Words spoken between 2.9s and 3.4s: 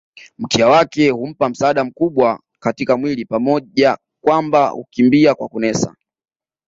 mwili